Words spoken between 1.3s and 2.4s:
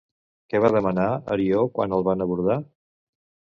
Arió, quan el van